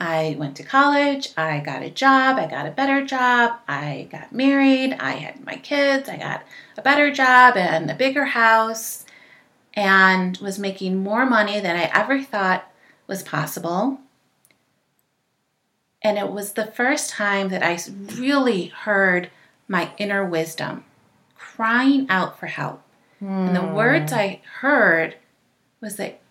[0.01, 4.31] I went to college, I got a job, I got a better job, I got
[4.31, 6.43] married, I had my kids, I got
[6.77, 9.03] a better job and a bigger house
[9.73, 12.69] and was making more money than I ever thought
[13.07, 13.99] was possible.
[16.01, 17.77] And it was the first time that I
[18.15, 19.29] really heard
[19.67, 20.85] my inner wisdom
[21.35, 22.81] crying out for help.
[23.21, 25.15] And the words I heard
[25.81, 26.21] was that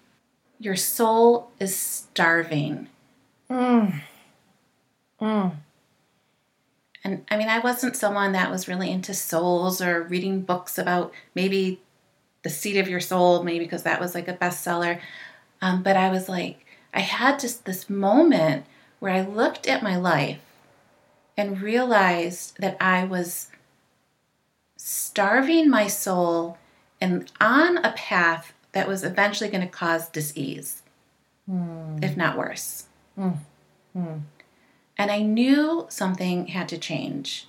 [0.58, 2.88] your soul is starving
[3.50, 4.00] Mm.
[5.20, 5.56] Mm.
[7.04, 11.12] And I mean, I wasn't someone that was really into souls or reading books about
[11.34, 11.80] maybe
[12.42, 15.00] the seat of your soul, maybe because that was like a bestseller.
[15.60, 18.64] Um, but I was like, I had just this moment
[19.00, 20.38] where I looked at my life
[21.36, 23.48] and realized that I was
[24.76, 26.58] starving my soul
[27.00, 30.82] and on a path that was eventually going to cause disease,
[31.50, 32.04] Mm.
[32.04, 32.84] if not worse.
[33.18, 33.38] Mm.
[33.96, 34.20] Mm.
[34.98, 37.46] And I knew something had to change.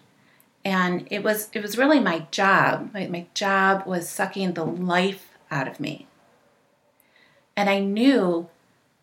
[0.66, 2.92] And it was it was really my job.
[2.94, 6.08] My, my job was sucking the life out of me.
[7.56, 8.50] And I knew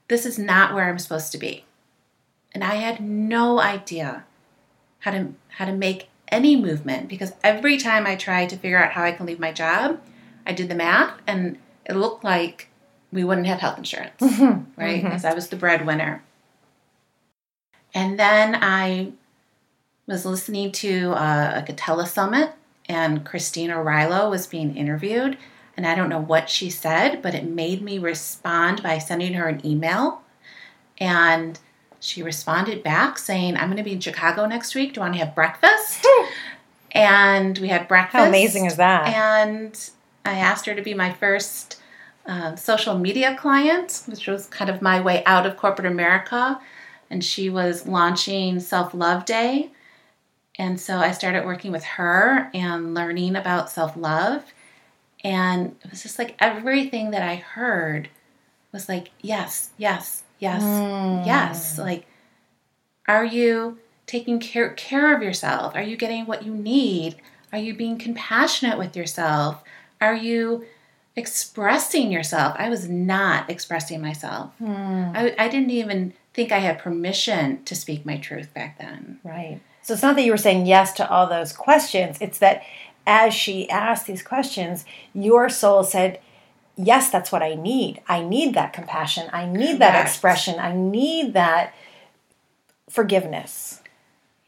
[0.08, 1.64] this is not where I'm supposed to be.
[2.52, 4.24] And I had no idea
[5.00, 8.92] how to how to make any movement because every time I tried to figure out
[8.92, 10.00] how I can leave my job,
[10.46, 12.68] I did the math and it looked like
[13.12, 14.80] we wouldn't have health insurance, mm-hmm.
[14.80, 14.98] right?
[14.98, 15.06] Mm-hmm.
[15.06, 16.22] Because I was the breadwinner.
[17.94, 19.12] And then I
[20.06, 22.52] was listening to uh, like a telesummit,
[22.88, 25.36] and Christine Arylo was being interviewed.
[25.76, 29.46] And I don't know what she said, but it made me respond by sending her
[29.46, 30.22] an email.
[30.98, 31.58] And
[32.00, 34.94] she responded back saying, I'm going to be in Chicago next week.
[34.94, 36.06] Do you want to have breakfast?
[36.92, 38.22] and we had breakfast.
[38.22, 39.08] How amazing is that?
[39.08, 39.90] And
[40.24, 41.78] I asked her to be my first
[42.24, 46.60] uh, social media client, which was kind of my way out of corporate America.
[47.10, 49.70] And she was launching Self Love Day.
[50.58, 54.44] And so I started working with her and learning about self love.
[55.22, 58.08] And it was just like everything that I heard
[58.72, 61.26] was like, yes, yes, yes, Mm.
[61.26, 61.78] yes.
[61.78, 62.06] Like,
[63.08, 65.74] are you taking care, care of yourself?
[65.74, 67.16] Are you getting what you need?
[67.52, 69.62] Are you being compassionate with yourself?
[70.00, 70.66] Are you
[71.16, 72.54] expressing yourself?
[72.58, 74.52] I was not expressing myself.
[74.60, 75.16] Mm.
[75.16, 79.18] I, I didn't even think I had permission to speak my truth back then.
[79.24, 79.60] Right.
[79.86, 82.18] So it's not that you were saying yes to all those questions.
[82.20, 82.64] It's that
[83.06, 86.18] as she asked these questions, your soul said,
[86.76, 88.00] Yes, that's what I need.
[88.08, 89.30] I need that compassion.
[89.32, 90.08] I need that Correct.
[90.08, 90.58] expression.
[90.58, 91.72] I need that
[92.90, 93.80] forgiveness.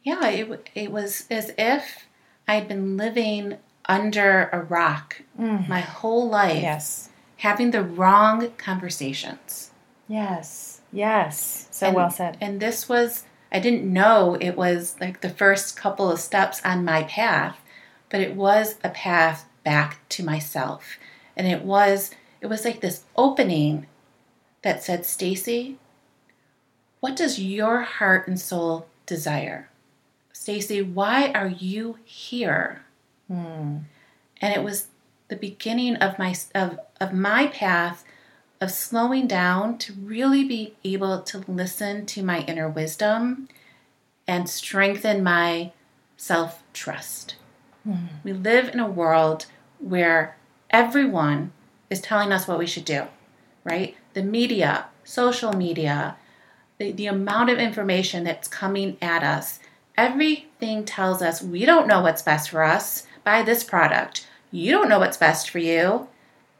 [0.03, 2.07] Yeah, it, it was as if
[2.49, 5.69] I'd been living under a rock mm.
[5.69, 7.11] my whole life, Yes.
[7.37, 9.71] having the wrong conversations.
[10.09, 10.81] Yes.
[10.93, 11.69] Yes.
[11.71, 12.39] So And- well said.
[12.41, 16.85] And this was, I didn't know it was like the first couple of steps on
[16.85, 17.59] my path,
[18.11, 20.99] but it was a path back to myself.
[21.37, 23.87] And it was, it was like this opening
[24.63, 25.79] that said, Stacey,
[27.01, 29.71] what does your heart and soul desire?
[30.33, 32.83] Stacey, why are you here?
[33.29, 33.81] Hmm.
[34.41, 34.87] and it was
[35.29, 38.03] the beginning of my of, of my path
[38.61, 43.49] of slowing down to really be able to listen to my inner wisdom
[44.27, 45.73] and strengthen my
[46.17, 47.37] self-trust.
[47.85, 48.07] Hmm.
[48.25, 49.47] We live in a world
[49.79, 50.37] where
[50.71, 51.53] everyone
[51.89, 53.07] is telling us what we should do
[53.69, 53.97] right?
[54.15, 56.17] The media social media
[56.79, 59.59] the, the amount of information that's coming at us.
[59.97, 63.05] Everything tells us we don't know what's best for us.
[63.25, 64.29] Buy this product.
[64.53, 66.09] You don't know what's best for you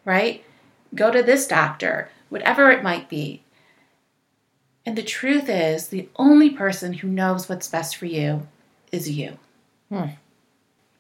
[0.05, 0.45] right
[0.95, 3.43] go to this doctor whatever it might be
[4.87, 8.47] and the truth is the only person who knows what's best for you
[8.93, 9.39] is you
[9.91, 10.09] Hmm.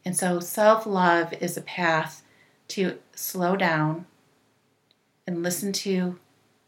[0.04, 2.22] and so self-love is a path
[2.68, 4.06] to slow down
[5.26, 6.18] and listen to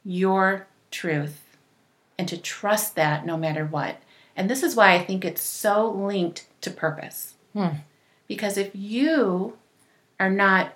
[0.04, 1.56] your truth
[2.18, 3.96] and to trust that no matter what.
[4.37, 7.35] And this is why I think it's so linked to purpose.
[7.54, 7.68] Hmm.
[8.28, 9.56] Because if you
[10.18, 10.72] are not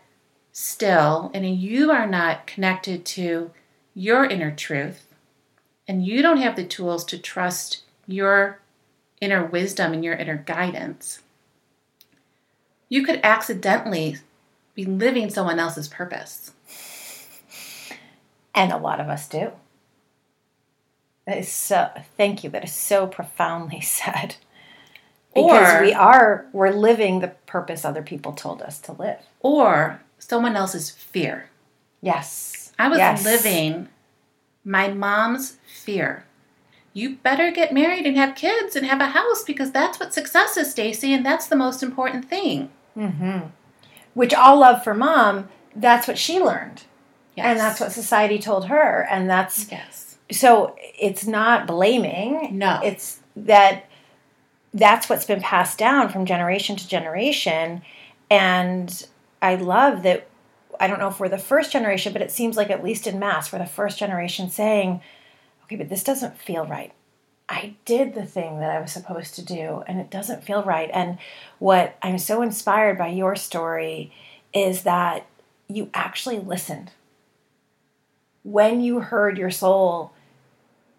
[0.54, 3.50] still and you are not connected to
[3.92, 5.04] your inner truth
[5.86, 8.60] and you don't have the tools to trust your
[9.20, 11.20] inner wisdom and your inner guidance,
[12.88, 14.16] you could accidentally
[14.74, 16.52] be living someone else's purpose.
[18.54, 19.50] And a lot of us do.
[21.26, 22.50] That is so, thank you.
[22.50, 24.36] That is so profoundly said.
[25.34, 29.18] Because Or- we are, we're living the purpose other people told us to live.
[29.40, 31.50] Or someone else's fear.
[32.00, 32.72] Yes.
[32.78, 33.24] I was Yes.
[33.24, 33.88] living
[34.64, 36.24] my mom's fear.
[36.92, 40.56] You better get married and have kids and have a house because that's what success
[40.56, 42.70] is, Stacey, and that's the most important thing.
[42.94, 43.40] hmm
[44.14, 46.84] Which all love for mom, that's what she learned.
[47.36, 47.46] Yes.
[47.46, 49.06] And that's what society told her.
[49.10, 50.16] And that's, Yes.
[50.30, 52.56] so it's not blaming.
[52.56, 52.80] No.
[52.84, 53.86] It's that
[54.72, 57.82] that's what's been passed down from generation to generation.
[58.30, 59.04] And
[59.44, 60.26] I love that.
[60.80, 63.18] I don't know if we're the first generation, but it seems like at least in
[63.18, 65.02] mass, we're the first generation saying,
[65.64, 66.92] okay, but this doesn't feel right.
[67.48, 70.90] I did the thing that I was supposed to do and it doesn't feel right.
[70.92, 71.18] And
[71.58, 74.12] what I'm so inspired by your story
[74.54, 75.26] is that
[75.68, 76.92] you actually listened.
[78.42, 80.12] When you heard your soul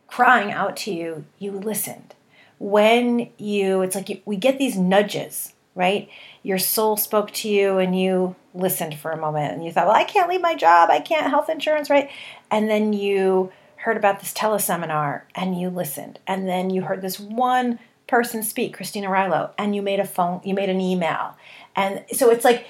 [0.08, 2.14] crying out to you, you listened.
[2.60, 6.10] When you, it's like you, we get these nudges, right?
[6.42, 9.96] Your soul spoke to you and you listened for a moment and you thought, well,
[9.96, 10.90] I can't leave my job.
[10.90, 12.10] I can't health insurance, right?
[12.50, 16.18] And then you heard about this teleseminar and you listened.
[16.26, 20.42] And then you heard this one person speak, Christine Arylo, and you made a phone,
[20.44, 21.36] you made an email.
[21.76, 22.66] And so it's like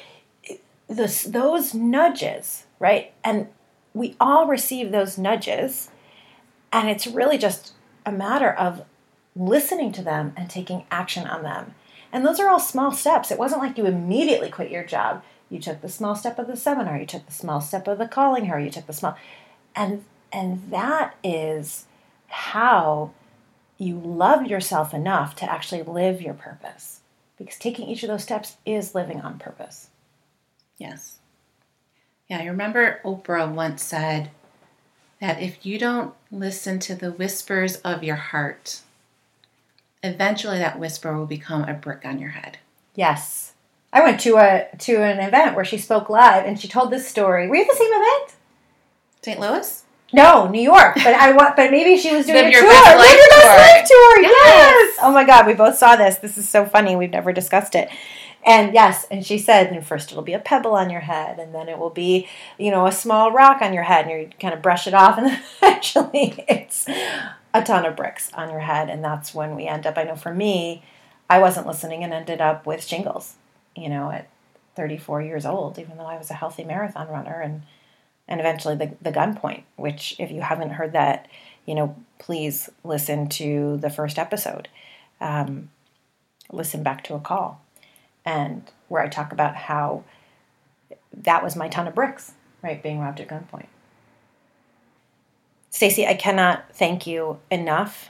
[0.88, 3.14] this, those nudges, right?
[3.24, 3.47] And
[3.93, 5.89] we all receive those nudges.
[6.72, 7.74] And it's really just
[8.06, 8.84] a matter of
[9.36, 11.76] listening to them and taking action on them.
[12.16, 13.30] And those are all small steps.
[13.30, 15.22] It wasn't like you immediately quit your job.
[15.49, 18.07] You took the small step of the seminar, you took the small step of the
[18.07, 19.18] calling her, you took the small
[19.76, 21.88] and and that is
[22.28, 23.11] how
[23.78, 27.01] you love yourself enough to actually live your purpose.
[27.38, 29.89] Because taking each of those steps is living on purpose.
[30.78, 31.20] Yes.
[32.30, 34.32] Yeah, I remember Oprah once said
[35.20, 38.84] that if you don't listen to the whispers of your heart,
[40.06, 42.58] eventually that whisper will become a brick on your head.
[42.95, 43.53] Yes.
[43.91, 47.08] I went to a to an event where she spoke live and she told this
[47.08, 47.47] story.
[47.47, 48.36] Were you at the same event?
[49.22, 49.39] St.
[49.39, 49.84] Louis?
[50.14, 50.95] No, New York.
[50.95, 51.56] But I want.
[51.56, 52.72] But maybe she was doing Live a Your tour.
[52.72, 53.58] Best Live Life your best tour.
[53.58, 54.22] life tour.
[54.22, 54.88] Yes.
[54.88, 54.99] Yes.
[55.01, 56.18] Oh my God, we both saw this.
[56.18, 56.95] This is so funny.
[56.95, 57.89] We've never discussed it.
[58.45, 61.53] And yes, and she said, and first it'll be a pebble on your head, and
[61.53, 62.28] then it will be,
[62.60, 65.18] you know, a small rock on your head, and you kind of brush it off,
[65.18, 66.86] and then eventually it's
[67.56, 69.97] a ton of bricks on your head, and that's when we end up.
[69.97, 70.84] I know for me,
[71.30, 73.36] I wasn't listening and ended up with shingles,
[73.76, 74.30] you know, at
[74.76, 77.64] 34 years old, even though I was a healthy marathon runner, and
[78.28, 81.28] and eventually the, the gunpoint, which if you haven't heard that,
[81.66, 84.68] you know, please listen to the first episode.
[85.22, 85.70] Um,
[86.51, 87.62] listen back to a call
[88.26, 90.03] and where I talk about how
[91.14, 93.68] that was my ton of bricks, right, being robbed at gunpoint.
[95.76, 98.07] Stacey, I cannot thank you enough.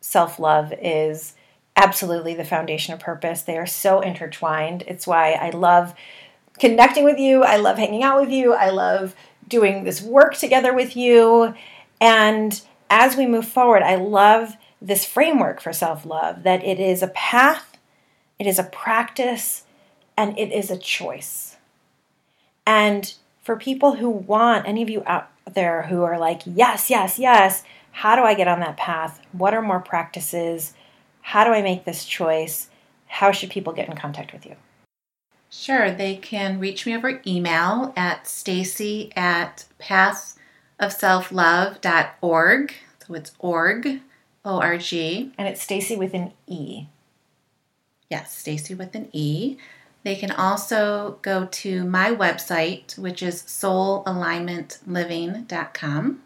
[0.00, 1.34] Self-love is
[1.76, 3.42] absolutely the foundation of purpose.
[3.42, 4.84] They are so intertwined.
[4.86, 5.94] It's why I love
[6.58, 7.42] connecting with you.
[7.42, 8.54] I love hanging out with you.
[8.54, 9.14] I love
[9.46, 11.52] doing this work together with you.
[12.00, 17.02] And as we move forward, I love this framework for self love that it is
[17.02, 17.76] a path,
[18.38, 19.64] it is a practice,
[20.16, 21.56] and it is a choice.
[22.66, 27.18] And for people who want, any of you out there who are like, yes, yes,
[27.18, 29.20] yes, how do I get on that path?
[29.32, 30.74] What are more practices?
[31.20, 32.68] How do I make this choice?
[33.06, 34.56] How should people get in contact with you?
[35.50, 42.74] Sure, they can reach me over email at stacey at pathofselflove.org.
[43.06, 44.00] So it's org,
[44.44, 45.32] O R G.
[45.38, 46.86] And it's Stacey with an E.
[48.10, 49.56] Yes, Stacey with an E.
[50.04, 56.20] They can also go to my website, which is soulalignmentliving.com.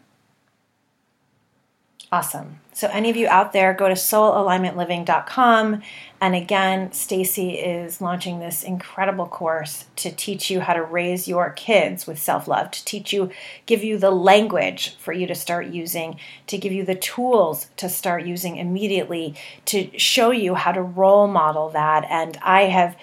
[2.11, 2.59] Awesome.
[2.73, 5.83] So any of you out there, go to soulalignmentliving.com.
[6.19, 11.51] And again, Stacey is launching this incredible course to teach you how to raise your
[11.51, 13.29] kids with self-love, to teach you,
[13.67, 17.87] give you the language for you to start using, to give you the tools to
[17.87, 22.07] start using immediately, to show you how to role model that.
[22.09, 22.97] And I have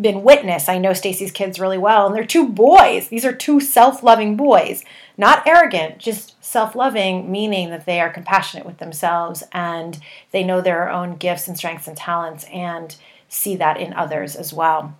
[0.00, 0.68] been witness.
[0.68, 3.08] I know Stacey's kids really well, and they're two boys.
[3.08, 4.84] These are two self-loving boys,
[5.16, 9.98] not arrogant, just self-loving, meaning that they are compassionate with themselves and
[10.32, 12.96] they know their own gifts and strengths and talents and
[13.28, 14.96] see that in others as well.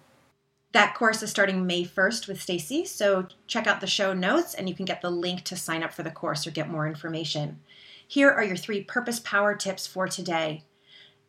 [0.73, 4.69] That course is starting May 1st with Stacey, so check out the show notes and
[4.69, 7.61] you can get the link to sign up for the course or get more information.
[8.07, 10.65] Here are your three purpose power tips for today.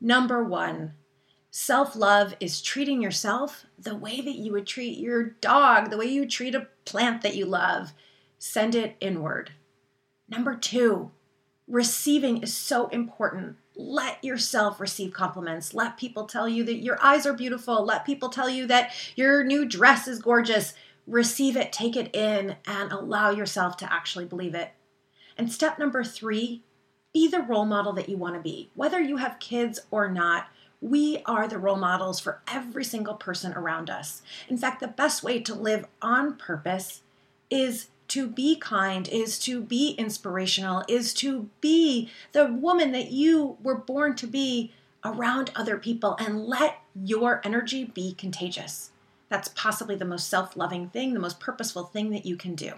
[0.01, 0.93] Number 1,
[1.51, 6.05] Self love is treating yourself the way that you would treat your dog, the way
[6.05, 7.93] you treat a plant that you love.
[8.37, 9.51] Send it inward.
[10.29, 11.11] Number two,
[11.67, 13.57] receiving is so important.
[13.75, 15.73] Let yourself receive compliments.
[15.73, 17.83] Let people tell you that your eyes are beautiful.
[17.83, 20.73] Let people tell you that your new dress is gorgeous.
[21.07, 24.71] Receive it, take it in, and allow yourself to actually believe it.
[25.35, 26.61] And step number three,
[27.11, 28.69] be the role model that you want to be.
[28.75, 30.47] Whether you have kids or not,
[30.81, 34.21] we are the role models for every single person around us.
[34.47, 37.01] In fact, the best way to live on purpose
[37.49, 43.57] is to be kind, is to be inspirational, is to be the woman that you
[43.61, 44.73] were born to be
[45.03, 48.91] around other people and let your energy be contagious.
[49.29, 52.73] That's possibly the most self loving thing, the most purposeful thing that you can do.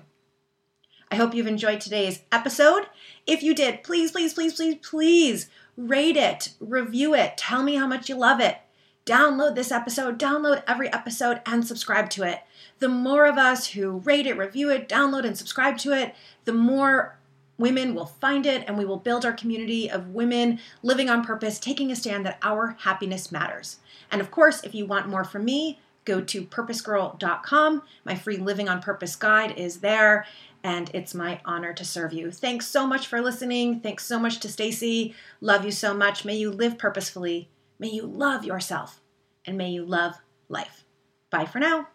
[1.09, 2.87] I hope you've enjoyed today's episode.
[3.27, 7.87] If you did, please, please, please, please, please rate it, review it, tell me how
[7.87, 8.57] much you love it.
[9.05, 12.41] Download this episode, download every episode, and subscribe to it.
[12.79, 16.15] The more of us who rate it, review it, download, and subscribe to it,
[16.45, 17.17] the more
[17.57, 21.59] women will find it, and we will build our community of women living on purpose,
[21.59, 23.77] taking a stand that our happiness matters.
[24.11, 27.83] And of course, if you want more from me, go to purposegirl.com.
[28.03, 30.25] My free Living on Purpose guide is there,
[30.63, 32.31] and it's my honor to serve you.
[32.31, 33.79] Thanks so much for listening.
[33.79, 35.15] Thanks so much to Stacey.
[35.39, 36.25] Love you so much.
[36.25, 37.49] May you live purposefully.
[37.79, 39.01] May you love yourself,
[39.45, 40.15] and may you love
[40.49, 40.85] life.
[41.29, 41.87] Bye for now.